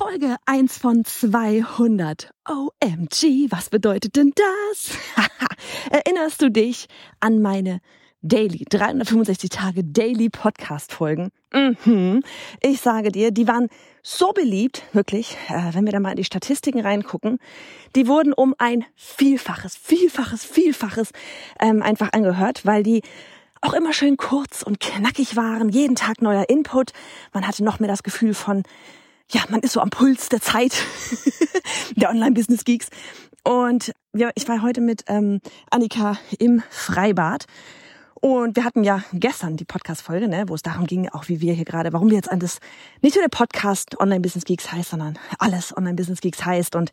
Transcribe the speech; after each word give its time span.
Folge 0.00 0.36
1 0.46 0.78
von 0.78 1.04
200. 1.04 2.30
OMG, 2.48 3.50
was 3.50 3.68
bedeutet 3.68 4.14
denn 4.14 4.32
das? 4.36 4.96
Erinnerst 5.90 6.40
du 6.40 6.52
dich 6.52 6.86
an 7.18 7.42
meine 7.42 7.80
Daily, 8.22 8.64
365 8.70 9.50
Tage 9.50 9.82
Daily 9.82 10.30
Podcast 10.30 10.92
Folgen? 10.92 11.30
Mhm. 11.52 12.22
Ich 12.60 12.80
sage 12.80 13.10
dir, 13.10 13.32
die 13.32 13.48
waren 13.48 13.66
so 14.04 14.30
beliebt, 14.32 14.84
wirklich, 14.92 15.36
äh, 15.48 15.74
wenn 15.74 15.84
wir 15.84 15.92
da 15.92 15.98
mal 15.98 16.10
in 16.10 16.16
die 16.16 16.24
Statistiken 16.24 16.80
reingucken, 16.80 17.40
die 17.96 18.06
wurden 18.06 18.32
um 18.32 18.54
ein 18.58 18.84
Vielfaches, 18.94 19.74
Vielfaches, 19.74 20.44
Vielfaches 20.44 21.10
ähm, 21.58 21.82
einfach 21.82 22.12
angehört, 22.12 22.64
weil 22.64 22.84
die 22.84 23.02
auch 23.62 23.72
immer 23.72 23.92
schön 23.92 24.16
kurz 24.16 24.62
und 24.62 24.78
knackig 24.78 25.34
waren, 25.34 25.70
jeden 25.70 25.96
Tag 25.96 26.22
neuer 26.22 26.48
Input. 26.48 26.92
Man 27.32 27.48
hatte 27.48 27.64
noch 27.64 27.80
mehr 27.80 27.88
das 27.88 28.04
Gefühl 28.04 28.34
von, 28.34 28.62
ja, 29.30 29.42
man 29.48 29.60
ist 29.60 29.72
so 29.72 29.80
am 29.80 29.90
Puls 29.90 30.28
der 30.28 30.40
Zeit 30.40 30.72
der 31.96 32.10
Online-Business-Geeks. 32.10 32.88
Und 33.44 33.92
ja, 34.14 34.30
ich 34.34 34.48
war 34.48 34.62
heute 34.62 34.80
mit 34.80 35.04
ähm, 35.06 35.40
Annika 35.70 36.18
im 36.38 36.62
Freibad. 36.70 37.46
Und 38.14 38.56
wir 38.56 38.64
hatten 38.64 38.82
ja 38.82 39.04
gestern 39.12 39.56
die 39.56 39.64
Podcast-Folge, 39.64 40.28
ne, 40.28 40.44
wo 40.48 40.54
es 40.54 40.62
darum 40.62 40.86
ging, 40.86 41.08
auch 41.10 41.28
wie 41.28 41.40
wir 41.40 41.52
hier 41.52 41.64
gerade, 41.64 41.92
warum 41.92 42.08
wir 42.08 42.16
jetzt 42.16 42.30
an 42.30 42.40
das, 42.40 42.58
nicht 43.00 43.14
nur 43.14 43.22
der 43.22 43.28
Podcast 43.28 44.00
Online 44.00 44.20
Business 44.20 44.44
Geeks 44.44 44.72
heißt, 44.72 44.90
sondern 44.90 45.18
alles 45.38 45.76
Online 45.76 45.94
Business 45.94 46.20
Geeks 46.20 46.44
heißt 46.44 46.74
und 46.74 46.90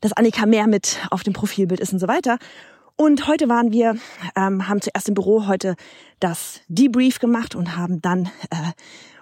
dass 0.00 0.12
Annika 0.12 0.44
mehr 0.44 0.66
mit 0.66 0.98
auf 1.10 1.22
dem 1.22 1.34
Profilbild 1.34 1.80
ist 1.80 1.92
und 1.92 2.00
so 2.00 2.08
weiter. 2.08 2.38
Und 2.96 3.28
heute 3.28 3.48
waren 3.48 3.70
wir, 3.70 3.96
ähm, 4.34 4.68
haben 4.68 4.80
zuerst 4.80 5.08
im 5.08 5.14
Büro 5.14 5.46
heute 5.46 5.76
das 6.18 6.60
Debrief 6.68 7.20
gemacht 7.20 7.54
und 7.54 7.76
haben 7.76 8.00
dann 8.02 8.30
äh, 8.50 8.72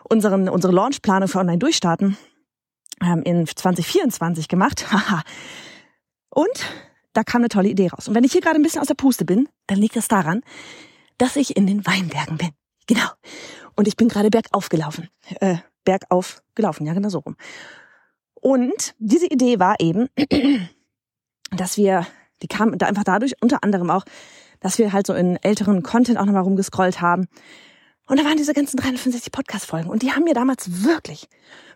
unseren, 0.09 0.49
unsere 0.49 0.73
Launchplanung 0.73 1.29
für 1.29 1.41
Online 1.41 1.59
Durchstarten 1.59 2.17
ähm, 3.03 3.23
in 3.23 3.47
2024 3.47 4.49
gemacht. 4.49 4.87
und 6.31 6.67
da 7.13 7.23
kam 7.23 7.43
eine 7.43 7.49
tolle 7.49 7.69
Idee 7.69 7.89
raus. 7.89 8.09
Und 8.09 8.15
wenn 8.15 8.25
ich 8.25 8.33
hier 8.33 8.41
gerade 8.41 8.57
ein 8.57 8.63
bisschen 8.63 8.81
aus 8.81 8.89
der 8.89 8.95
Puste 8.95 9.25
bin, 9.25 9.49
dann 9.67 9.79
liegt 9.79 9.97
das 9.97 10.09
daran, 10.09 10.43
dass 11.19 11.37
ich 11.37 11.57
in 11.57 11.67
den 11.67 11.87
Weinbergen 11.87 12.37
bin. 12.37 12.51
Genau. 12.87 13.09
Und 13.77 13.89
ich 13.89 13.97
bin 13.97 14.09
gerade 14.09 14.31
bergauf 14.31 14.69
gelaufen. 14.69 15.09
Äh, 15.41 15.57
bergauf 15.85 16.43
gelaufen, 16.55 16.87
ja 16.87 16.95
genau 16.95 17.09
so 17.09 17.19
rum. 17.19 17.37
Und 18.35 18.95
diese 18.99 19.27
Idee 19.27 19.59
war 19.59 19.77
eben, 19.81 20.09
dass 21.51 21.77
wir 21.77 22.07
die 22.43 22.49
kam 22.49 22.77
da 22.77 22.87
einfach 22.87 23.05
dadurch, 23.05 23.33
unter 23.41 23.63
anderem 23.63 23.91
auch, 23.91 24.05
dass 24.61 24.79
wir 24.79 24.93
halt 24.93 25.07
so 25.07 25.15
in 25.15 25.37
älteren 25.43 25.83
Content 25.83 26.19
auch 26.19 26.25
nochmal 26.25 26.43
rumgescrollt 26.43 27.01
haben. 27.01 27.27
Und 28.07 28.19
da 28.19 28.25
waren 28.25 28.37
diese 28.37 28.53
ganzen 28.53 28.77
365 28.77 29.33
Podcast-Folgen. 29.33 29.89
Und 29.89 30.03
die 30.03 30.13
haben 30.13 30.25
mir 30.25 30.35
damals 30.35 30.85
wirklich, 30.85 31.29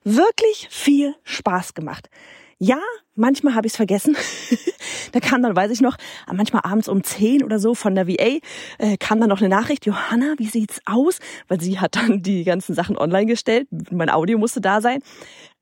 wirklich 0.05 0.69
viel 0.71 1.15
Spaß 1.25 1.75
gemacht. 1.75 2.11
Ja, 2.59 2.81
manchmal 3.15 3.55
habe 3.55 3.67
ich 3.67 3.73
es 3.73 3.77
vergessen. 3.77 4.17
da 5.13 5.21
kam 5.21 5.43
dann, 5.43 5.55
weiß 5.55 5.71
ich 5.71 5.81
noch, 5.81 5.97
manchmal 6.31 6.63
abends 6.65 6.89
um 6.89 7.03
10 7.03 7.45
oder 7.45 7.59
so 7.59 7.75
von 7.75 7.95
der 7.95 8.09
VA 8.09 8.41
äh, 8.79 8.97
kam 8.99 9.21
dann 9.21 9.29
noch 9.29 9.41
eine 9.41 9.49
Nachricht, 9.49 9.87
Johanna, 9.87 10.35
wie 10.39 10.49
sieht's 10.49 10.81
aus? 10.85 11.21
Weil 11.47 11.61
sie 11.61 11.79
hat 11.79 11.97
dann 11.97 12.23
die 12.23 12.45
ganzen 12.45 12.75
Sachen 12.75 12.99
online 12.99 13.27
gestellt. 13.27 13.69
Mein 13.91 14.11
Audio 14.11 14.39
musste 14.39 14.61
da 14.61 14.81
sein. 14.81 15.01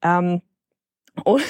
Ähm, 0.02 0.40
und, 1.22 1.44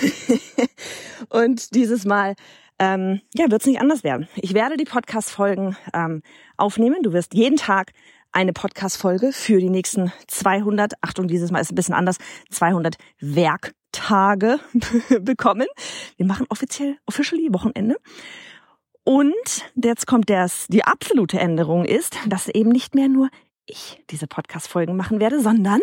und 1.30 1.74
dieses 1.74 2.04
Mal 2.04 2.34
ähm, 2.78 3.20
ja, 3.34 3.50
wird 3.50 3.62
es 3.62 3.66
nicht 3.66 3.80
anders 3.80 4.04
werden. 4.04 4.28
Ich 4.36 4.52
werde 4.52 4.76
die 4.76 4.84
Podcast-Folgen 4.84 5.76
ähm, 5.94 6.22
aufnehmen. 6.56 7.02
Du 7.02 7.12
wirst 7.12 7.34
jeden 7.34 7.56
Tag 7.56 7.92
eine 8.36 8.52
Podcast-Folge 8.52 9.32
für 9.32 9.60
die 9.60 9.70
nächsten 9.70 10.12
200, 10.28 10.92
Achtung, 11.00 11.26
dieses 11.26 11.50
Mal 11.50 11.60
ist 11.60 11.72
ein 11.72 11.74
bisschen 11.74 11.94
anders, 11.94 12.18
200 12.50 12.96
Werktage 13.18 14.60
bekommen. 15.22 15.66
Wir 16.18 16.26
machen 16.26 16.44
offiziell, 16.50 16.98
officially 17.06 17.48
Wochenende. 17.54 17.96
Und 19.04 19.32
jetzt 19.74 20.06
kommt 20.06 20.28
das, 20.28 20.66
die 20.66 20.84
absolute 20.84 21.40
Änderung 21.40 21.86
ist, 21.86 22.18
dass 22.26 22.48
eben 22.48 22.68
nicht 22.68 22.94
mehr 22.94 23.08
nur 23.08 23.30
ich 23.64 24.04
diese 24.10 24.26
Podcast-Folgen 24.26 24.96
machen 24.96 25.18
werde, 25.18 25.40
sondern 25.40 25.80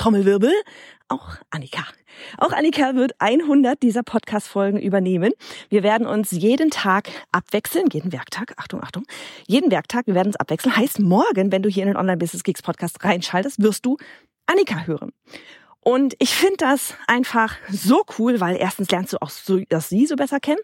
Trommelwirbel, 0.00 0.50
auch 1.08 1.36
Annika. 1.50 1.84
Auch 2.38 2.52
Annika 2.52 2.94
wird 2.94 3.12
100 3.18 3.82
dieser 3.82 4.02
Podcast-Folgen 4.02 4.80
übernehmen. 4.80 5.34
Wir 5.68 5.82
werden 5.82 6.06
uns 6.06 6.30
jeden 6.30 6.70
Tag 6.70 7.10
abwechseln, 7.32 7.84
jeden 7.92 8.10
Werktag, 8.10 8.54
Achtung, 8.56 8.82
Achtung, 8.82 9.04
jeden 9.46 9.70
Werktag, 9.70 10.06
wir 10.06 10.14
werden 10.14 10.28
uns 10.28 10.36
abwechseln. 10.36 10.74
Heißt, 10.74 11.00
morgen, 11.00 11.52
wenn 11.52 11.62
du 11.62 11.68
hier 11.68 11.82
in 11.82 11.88
den 11.88 11.98
Online-Business-Geeks-Podcast 11.98 13.04
reinschaltest, 13.04 13.62
wirst 13.62 13.84
du 13.84 13.98
Annika 14.46 14.86
hören. 14.86 15.12
Und 15.80 16.14
ich 16.18 16.34
finde 16.34 16.56
das 16.56 16.94
einfach 17.06 17.56
so 17.68 18.02
cool, 18.18 18.40
weil 18.40 18.56
erstens 18.56 18.90
lernst 18.90 19.12
du 19.12 19.20
auch 19.20 19.28
so, 19.28 19.60
dass 19.68 19.90
sie 19.90 20.06
so 20.06 20.16
besser 20.16 20.40
kennen. 20.40 20.60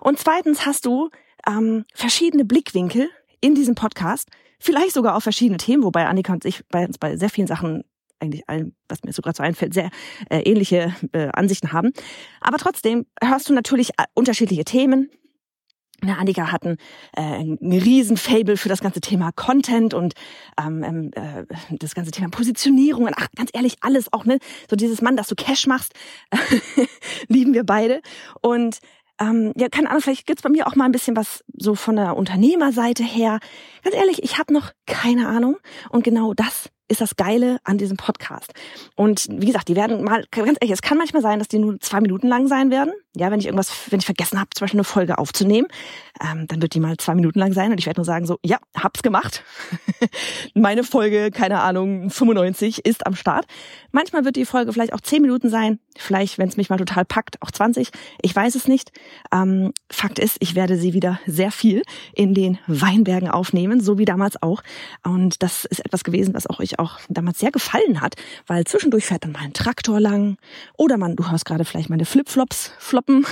Und 0.00 0.18
zweitens 0.18 0.66
hast 0.66 0.86
du 0.86 1.10
ähm, 1.46 1.84
verschiedene 1.94 2.44
Blickwinkel 2.44 3.10
in 3.40 3.54
diesem 3.54 3.76
Podcast, 3.76 4.28
vielleicht 4.58 4.94
sogar 4.94 5.14
auf 5.14 5.22
verschiedene 5.22 5.58
Themen, 5.58 5.84
wobei 5.84 6.04
Annika 6.06 6.32
und 6.32 6.44
ich 6.44 6.64
bei 6.68 6.84
uns 6.84 6.98
bei 6.98 7.16
sehr 7.16 7.30
vielen 7.30 7.46
Sachen 7.46 7.84
eigentlich 8.22 8.48
allem, 8.48 8.74
was 8.88 9.02
mir 9.04 9.12
so 9.12 9.22
gerade 9.22 9.36
so 9.36 9.42
einfällt, 9.42 9.74
sehr 9.74 9.90
äh, 10.30 10.40
ähnliche 10.40 10.94
äh, 11.12 11.28
Ansichten 11.32 11.72
haben. 11.72 11.92
Aber 12.40 12.58
trotzdem 12.58 13.06
hörst 13.22 13.48
du 13.48 13.52
natürlich 13.52 13.90
äh, 13.98 14.04
unterschiedliche 14.14 14.64
Themen. 14.64 15.10
Na, 16.04 16.16
Annika 16.16 16.50
hatten 16.50 16.78
äh, 17.16 17.22
ein 17.22 17.58
riesen 17.62 18.16
Fable 18.16 18.56
für 18.56 18.68
das 18.68 18.80
ganze 18.80 19.00
Thema 19.00 19.30
Content 19.32 19.94
und 19.94 20.14
ähm, 20.58 20.82
ähm, 20.82 21.10
äh, 21.14 21.44
das 21.78 21.94
ganze 21.94 22.10
Thema 22.10 22.28
Positionierung. 22.28 23.04
Und 23.04 23.14
ach, 23.16 23.28
ganz 23.36 23.50
ehrlich, 23.52 23.76
alles 23.82 24.12
auch, 24.12 24.24
ne? 24.24 24.38
So 24.68 24.74
dieses 24.74 25.00
Mann, 25.00 25.16
dass 25.16 25.28
du 25.28 25.36
Cash 25.36 25.68
machst, 25.68 25.92
lieben 27.28 27.54
wir 27.54 27.64
beide. 27.64 28.02
Und 28.40 28.78
ähm, 29.20 29.52
ja, 29.56 29.68
keine 29.68 29.90
Ahnung, 29.90 30.02
vielleicht 30.02 30.26
gibt's 30.26 30.42
bei 30.42 30.48
mir 30.48 30.66
auch 30.66 30.74
mal 30.74 30.86
ein 30.86 30.92
bisschen 30.92 31.14
was 31.14 31.44
so 31.56 31.76
von 31.76 31.94
der 31.94 32.16
Unternehmerseite 32.16 33.04
her. 33.04 33.38
Ganz 33.84 33.94
ehrlich, 33.94 34.24
ich 34.24 34.38
habe 34.38 34.52
noch 34.52 34.72
keine 34.86 35.28
Ahnung. 35.28 35.58
Und 35.90 36.02
genau 36.02 36.34
das 36.34 36.68
ist 36.88 37.00
das 37.00 37.16
Geile 37.16 37.58
an 37.64 37.78
diesem 37.78 37.96
Podcast. 37.96 38.52
Und 38.96 39.26
wie 39.30 39.46
gesagt, 39.46 39.68
die 39.68 39.76
werden 39.76 40.04
mal, 40.04 40.24
ganz 40.30 40.58
ehrlich, 40.60 40.72
es 40.72 40.82
kann 40.82 40.98
manchmal 40.98 41.22
sein, 41.22 41.38
dass 41.38 41.48
die 41.48 41.58
nur 41.58 41.80
zwei 41.80 42.00
Minuten 42.00 42.28
lang 42.28 42.48
sein 42.48 42.70
werden. 42.70 42.92
Ja, 43.14 43.30
wenn 43.30 43.40
ich 43.40 43.46
irgendwas, 43.46 43.72
wenn 43.90 43.98
ich 43.98 44.06
vergessen 44.06 44.40
habe, 44.40 44.48
zum 44.54 44.64
Beispiel 44.64 44.78
eine 44.78 44.84
Folge 44.84 45.18
aufzunehmen, 45.18 45.68
ähm, 46.20 46.46
dann 46.48 46.62
wird 46.62 46.74
die 46.74 46.80
mal 46.80 46.96
zwei 46.96 47.14
Minuten 47.14 47.38
lang 47.38 47.52
sein 47.52 47.70
und 47.70 47.78
ich 47.78 47.86
werde 47.86 48.00
nur 48.00 48.06
sagen 48.06 48.26
so, 48.26 48.38
ja, 48.42 48.58
hab's 48.76 49.02
gemacht. 49.02 49.44
Meine 50.54 50.82
Folge, 50.82 51.30
keine 51.30 51.60
Ahnung, 51.60 52.10
95 52.10 52.84
ist 52.86 53.06
am 53.06 53.14
Start. 53.14 53.46
Manchmal 53.90 54.24
wird 54.24 54.36
die 54.36 54.46
Folge 54.46 54.72
vielleicht 54.72 54.94
auch 54.94 55.00
zehn 55.00 55.20
Minuten 55.20 55.50
sein, 55.50 55.78
vielleicht, 55.98 56.38
wenn 56.38 56.48
es 56.48 56.56
mich 56.56 56.70
mal 56.70 56.78
total 56.78 57.04
packt, 57.04 57.40
auch 57.42 57.50
20. 57.50 57.90
Ich 58.22 58.34
weiß 58.34 58.54
es 58.54 58.66
nicht. 58.66 58.92
Ähm, 59.30 59.72
Fakt 59.90 60.18
ist, 60.18 60.38
ich 60.40 60.54
werde 60.54 60.76
sie 60.76 60.94
wieder 60.94 61.20
sehr 61.26 61.52
viel 61.52 61.82
in 62.14 62.32
den 62.32 62.58
Weinbergen 62.66 63.30
aufnehmen, 63.30 63.80
so 63.80 63.98
wie 63.98 64.06
damals 64.06 64.42
auch. 64.42 64.62
Und 65.04 65.42
das 65.42 65.66
ist 65.66 65.84
etwas 65.84 66.04
gewesen, 66.04 66.32
was 66.32 66.46
auch 66.46 66.60
euch 66.72 66.78
auch 66.78 67.00
damals 67.08 67.38
sehr 67.38 67.50
gefallen 67.50 68.00
hat, 68.00 68.14
weil 68.46 68.64
zwischendurch 68.64 69.06
fährt 69.06 69.24
dann 69.24 69.32
mal 69.32 69.42
ein 69.42 69.52
Traktor 69.52 70.00
lang 70.00 70.36
oder 70.76 70.96
man, 70.96 71.16
du 71.16 71.30
hörst 71.30 71.44
gerade 71.44 71.64
vielleicht 71.64 71.90
meine 71.90 72.04
Flipflops 72.04 72.72
floppen 72.78 73.26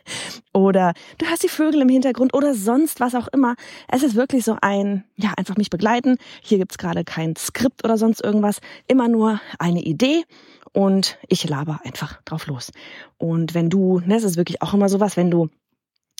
oder 0.52 0.94
du 1.18 1.26
hast 1.26 1.42
die 1.42 1.48
Vögel 1.48 1.82
im 1.82 1.88
Hintergrund 1.88 2.34
oder 2.34 2.54
sonst 2.54 3.00
was 3.00 3.14
auch 3.14 3.28
immer. 3.28 3.56
Es 3.88 4.02
ist 4.02 4.14
wirklich 4.14 4.44
so 4.44 4.56
ein, 4.60 5.04
ja, 5.16 5.32
einfach 5.36 5.56
mich 5.56 5.70
begleiten. 5.70 6.16
Hier 6.42 6.58
gibt's 6.58 6.78
gerade 6.78 7.04
kein 7.04 7.36
Skript 7.36 7.84
oder 7.84 7.96
sonst 7.96 8.22
irgendwas, 8.22 8.60
immer 8.88 9.08
nur 9.08 9.40
eine 9.58 9.82
Idee 9.82 10.24
und 10.72 11.18
ich 11.28 11.48
laber 11.48 11.80
einfach 11.84 12.20
drauf 12.22 12.46
los. 12.46 12.72
Und 13.18 13.54
wenn 13.54 13.70
du, 13.70 14.00
ne, 14.00 14.14
das 14.14 14.24
ist 14.24 14.36
wirklich 14.36 14.62
auch 14.62 14.74
immer 14.74 14.88
sowas, 14.88 15.16
wenn 15.16 15.30
du 15.30 15.48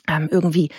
ähm, 0.09 0.28
irgendwie 0.31 0.71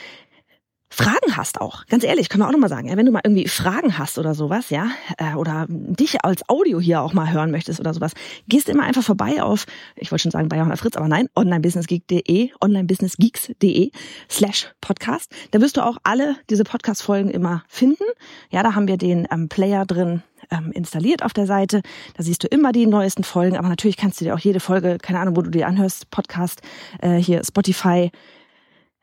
Fragen 0.96 1.36
hast 1.36 1.60
auch, 1.60 1.88
ganz 1.88 2.04
ehrlich, 2.04 2.30
können 2.30 2.44
wir 2.44 2.48
auch 2.48 2.52
nochmal 2.52 2.70
sagen, 2.70 2.88
ja, 2.88 2.96
wenn 2.96 3.08
du 3.08 3.12
mal 3.12 3.22
irgendwie 3.24 3.48
Fragen 3.48 3.98
hast 3.98 4.20
oder 4.20 4.36
sowas, 4.36 4.70
ja, 4.70 4.92
äh, 5.18 5.34
oder 5.34 5.66
dich 5.68 6.24
als 6.24 6.48
Audio 6.48 6.80
hier 6.80 7.02
auch 7.02 7.14
mal 7.14 7.34
hören 7.34 7.50
möchtest 7.50 7.80
oder 7.80 7.96
sowas, 7.96 8.12
gehst 8.48 8.70
immer 8.70 8.84
einfach 8.84 9.02
vorbei 9.02 9.42
auf, 9.42 9.66
ich 9.96 10.12
wollte 10.12 10.22
schon 10.22 10.32
sagen 10.32 10.50
bei 10.50 10.58
Johanna 10.58 10.76
Fritz, 10.76 10.96
aber 10.96 11.08
nein, 11.08 11.30
onlinebusinessgeek.de, 11.36 12.52
onlinebusinessgeeks.de 12.62 13.90
slash 14.30 14.72
podcast. 14.82 15.32
Da 15.50 15.62
wirst 15.62 15.78
du 15.78 15.82
auch 15.82 15.98
alle 16.04 16.36
diese 16.52 16.64
Podcast-Folgen 16.64 17.32
immer 17.32 17.64
finden. 17.68 18.04
Ja, 18.52 18.62
da 18.62 18.76
haben 18.76 18.88
wir 18.88 18.98
den 18.98 19.28
ähm, 19.32 19.50
Player 19.50 19.88
drin 19.88 20.22
ähm, 20.52 20.72
installiert 20.74 21.24
auf 21.24 21.34
der 21.34 21.48
Seite. 21.48 21.82
Da 22.16 22.22
siehst 22.22 22.44
du 22.44 22.48
immer 22.48 22.72
die 22.72 22.86
neuesten 22.86 23.24
Folgen, 23.24 23.58
aber 23.58 23.68
natürlich 23.68 23.98
kannst 23.98 24.22
du 24.22 24.26
dir 24.26 24.36
auch 24.36 24.40
jede 24.40 24.60
Folge, 24.60 25.00
keine 25.02 25.20
Ahnung, 25.20 25.36
wo 25.36 25.42
du 25.42 25.50
die 25.50 25.66
anhörst, 25.66 26.12
Podcast, 26.12 26.62
äh, 27.02 27.16
hier 27.16 27.44
Spotify, 27.44 28.12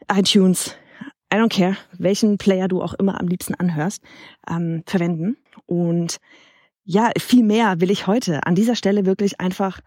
iTunes, 0.08 0.76
I 1.32 1.36
don't 1.36 1.52
care, 1.52 1.76
welchen 1.96 2.38
Player 2.38 2.68
du 2.68 2.82
auch 2.82 2.94
immer 2.94 3.20
am 3.20 3.28
liebsten 3.28 3.54
anhörst, 3.54 4.02
ähm, 4.48 4.82
verwenden. 4.86 5.36
Und 5.66 6.18
ja, 6.84 7.10
viel 7.18 7.44
mehr 7.44 7.80
will 7.80 7.90
ich 7.90 8.06
heute 8.06 8.46
an 8.46 8.54
dieser 8.54 8.74
Stelle 8.74 9.06
wirklich 9.06 9.40
einfach 9.40 9.80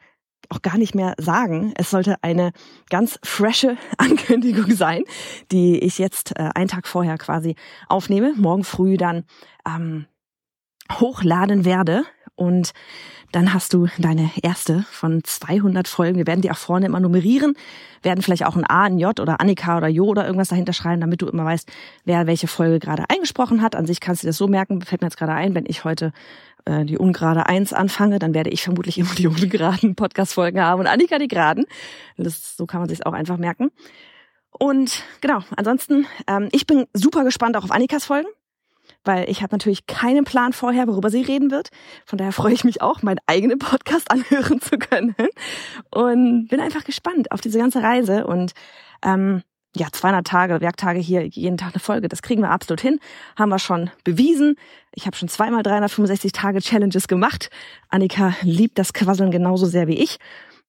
auch 0.50 0.62
gar 0.62 0.78
nicht 0.78 0.96
mehr 0.96 1.16
sagen. 1.18 1.74
Es 1.76 1.90
sollte 1.90 2.16
eine 2.22 2.52
ganz 2.90 3.20
frische 3.24 3.78
Ankündigung 3.98 4.72
sein, 4.72 5.04
die 5.52 5.80
ich 5.80 5.98
jetzt 5.98 6.38
äh, 6.38 6.50
einen 6.56 6.68
Tag 6.68 6.88
vorher 6.88 7.18
quasi 7.18 7.56
aufnehme, 7.88 8.34
morgen 8.36 8.64
früh 8.64 8.98
dann 8.98 9.26
ähm, 9.68 10.06
hochladen 10.92 11.66
werde 11.66 12.04
Und 12.36 12.74
dann 13.34 13.52
hast 13.52 13.74
du 13.74 13.88
deine 13.98 14.30
erste 14.42 14.86
von 14.92 15.24
200 15.24 15.88
Folgen. 15.88 16.18
Wir 16.18 16.28
werden 16.28 16.42
die 16.42 16.52
auch 16.52 16.58
vorne 16.58 16.86
immer 16.86 17.00
nummerieren, 17.00 17.56
werden 18.04 18.22
vielleicht 18.22 18.46
auch 18.46 18.56
ein 18.56 18.64
A, 18.64 18.84
ein 18.84 19.00
J 19.00 19.20
oder 19.20 19.42
Annika 19.42 19.76
oder 19.78 19.88
Jo 19.88 20.06
oder 20.06 20.26
irgendwas 20.26 20.50
dahinter 20.50 20.72
schreiben, 20.72 21.02
damit 21.02 21.22
du 21.22 21.28
immer 21.28 21.44
weißt, 21.44 21.70
wer 22.06 22.28
welche 22.28 22.48
Folge 22.48 22.80
gerade 22.80 23.10
eingesprochen 23.10 23.64
hat. 23.64 23.76
An 23.76 23.88
sich 23.88 24.00
kannst 24.00 24.22
du 24.22 24.28
das 24.28 24.38
so 24.38 24.48
merken, 24.48 24.82
fällt 24.84 25.02
mir 25.02 25.08
jetzt 25.08 25.18
gerade 25.18 25.34
ein, 25.34 25.56
wenn 25.56 25.66
ich 25.66 25.84
heute 25.84 26.14
äh, 26.66 26.86
die 26.86 27.00
ungerade 27.00 27.48
Eins 27.48 27.74
anfange, 27.74 28.20
dann 28.20 28.36
werde 28.36 28.52
ich 28.52 28.62
vermutlich 28.62 29.00
immer 29.00 29.16
die 29.16 29.28
ungeraden 29.28 29.96
Podcast-Folgen 29.96 30.62
haben 30.62 30.82
und 30.82 30.88
Annika 30.88 31.18
die 31.18 31.28
geraden. 31.28 31.66
Das, 32.18 32.56
so 32.56 32.68
kann 32.68 32.82
man 32.82 32.90
sich 32.90 33.04
auch 33.06 33.14
einfach 33.14 33.38
merken. 33.38 33.72
Und 34.52 35.04
genau, 35.22 35.40
ansonsten, 35.58 36.06
ähm, 36.28 36.50
ich 36.52 36.68
bin 36.68 36.86
super 36.94 37.24
gespannt 37.24 37.58
auch 37.58 37.64
auf 37.64 37.72
Annikas 37.72 38.06
Folgen, 38.06 38.28
weil 39.04 39.30
ich 39.30 39.42
habe 39.42 39.54
natürlich 39.54 39.86
keinen 39.88 40.24
Plan 40.24 40.54
vorher, 40.54 40.88
worüber 40.88 41.10
sie 41.10 41.22
reden 41.22 41.52
wird. 41.52 41.70
Von 42.06 42.18
daher 42.18 42.32
freue 42.32 42.54
ich 42.54 42.64
mich 42.64 42.82
auch, 42.82 43.02
meinen 43.02 43.20
eigenen 43.28 43.60
Podcast 43.60 44.10
anhören 44.12 44.62
zu 44.62 44.78
können 44.78 45.16
und 45.92 46.48
bin 46.48 46.60
einfach 46.60 46.84
gespannt 46.84 47.32
auf 47.32 47.42
diese 47.42 47.60
ganze 47.60 47.82
Reise 47.82 48.26
und 48.28 48.54
ähm, 49.04 49.44
ja, 49.76 49.88
200 49.92 50.26
Tage, 50.26 50.62
Werktage 50.62 51.00
hier, 51.00 51.26
jeden 51.26 51.58
Tag 51.58 51.74
eine 51.74 51.80
Folge. 51.80 52.08
Das 52.08 52.22
kriegen 52.22 52.42
wir 52.42 52.52
absolut 52.52 52.80
hin. 52.80 53.00
Haben 53.36 53.50
wir 53.50 53.58
schon 53.58 53.90
bewiesen. 54.04 54.56
Ich 54.94 55.08
habe 55.08 55.16
schon 55.16 55.30
zweimal 55.30 55.64
365 55.64 56.32
Tage 56.32 56.62
Challenges 56.62 57.08
gemacht. 57.08 57.50
Annika 57.90 58.36
liebt 58.44 58.78
das 58.78 58.94
Quasseln 58.94 59.32
genauso 59.32 59.66
sehr 59.66 59.88
wie 59.88 59.98
ich. 59.98 60.20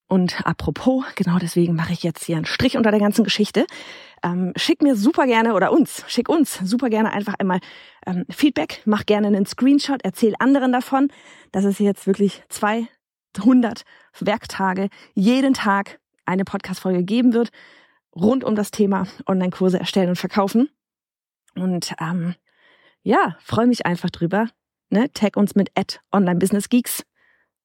Und 0.07 0.47
apropos, 0.47 1.05
genau 1.15 1.39
deswegen 1.39 1.75
mache 1.75 1.93
ich 1.93 2.03
jetzt 2.03 2.25
hier 2.25 2.37
einen 2.37 2.45
Strich 2.45 2.77
unter 2.77 2.91
der 2.91 3.01
ganzen 3.01 3.25
Geschichte. 3.25 3.67
Ähm, 4.23 4.53
schick 4.57 4.83
mir 4.83 4.97
super 4.97 5.27
gerne 5.27 5.55
oder 5.55 5.73
uns, 5.73 6.05
schick 6.07 6.29
uns 6.29 6.59
super 6.63 6.91
gerne 6.91 7.13
einfach 7.13 7.35
einmal 7.39 7.61
ähm, 8.07 8.25
Feedback, 8.31 8.83
mach 8.85 9.07
gerne 9.07 9.27
einen 9.27 9.47
Screenshot, 9.47 10.01
erzähl 10.05 10.35
anderen 10.39 10.73
davon, 10.73 11.09
dass 11.53 11.65
es 11.65 11.79
jetzt 11.79 12.07
wirklich 12.07 12.43
200 12.49 13.83
Werktage 14.21 14.89
jeden 15.15 15.55
Tag 15.55 16.01
eine 16.27 16.45
Podcast-Folge 16.45 17.03
geben 17.03 17.33
wird 17.33 17.51
rund 18.15 18.45
um 18.45 18.55
das 18.55 18.71
Thema 18.71 19.07
Online-Kurse 19.27 19.79
erstellen 19.79 20.11
und 20.11 20.17
verkaufen. 20.17 20.69
Und 21.57 21.95
ähm, 22.01 22.35
ja, 23.03 23.37
freue 23.41 23.67
mich 23.67 23.87
einfach 23.87 24.11
drüber. 24.11 24.49
Ne? 24.91 25.13
Tag 25.13 25.37
uns 25.37 25.55
mit 25.55 25.71
at 25.75 26.01
onlinebusinessgeeks 26.13 27.05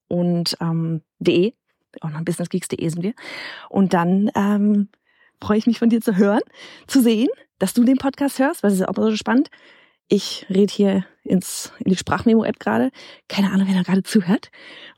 und 0.08 0.58
ähm, 0.60 1.04
de 1.20 1.54
onlinebusinessgeeks.de 2.02 2.90
sind 2.90 3.04
wir. 3.04 3.14
Und 3.70 3.94
dann 3.94 4.30
ähm, 4.36 4.90
freue 5.42 5.58
ich 5.58 5.68
mich 5.68 5.80
von 5.80 5.90
dir 5.90 6.02
zu 6.02 6.18
hören, 6.18 6.42
zu 6.88 7.02
sehen, 7.02 7.30
dass 7.60 7.74
du 7.74 7.84
den 7.84 7.98
Podcast 7.98 8.40
hörst, 8.40 8.64
weil 8.64 8.72
es 8.72 8.80
ist 8.80 8.88
auch 8.88 8.96
so 8.96 9.16
spannend. 9.16 9.50
Ich 10.08 10.46
rede 10.50 10.74
hier 10.74 11.06
ins, 11.24 11.72
in 11.80 11.92
die 11.92 11.98
Sprachmemo-App 11.98 12.60
gerade. 12.60 12.92
Keine 13.28 13.52
Ahnung, 13.52 13.68
wer 13.68 13.76
da 13.76 13.84
gerade 13.84 14.04
zuhört. 14.04 14.50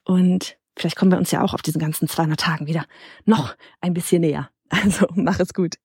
Und 0.06 0.58
vielleicht 0.78 0.96
kommen 0.96 1.12
wir 1.12 1.18
uns 1.18 1.32
ja 1.32 1.44
auch 1.44 1.54
auf 1.54 1.62
diesen 1.62 1.80
ganzen 1.80 2.08
200 2.08 2.40
Tagen 2.40 2.68
wieder 2.68 2.86
noch 3.26 3.56
ein 3.82 3.94
bisschen 3.94 4.22
näher. 4.22 4.50
Also 4.70 5.06
mach 5.16 5.38
es 5.42 5.54
gut. 5.54 5.76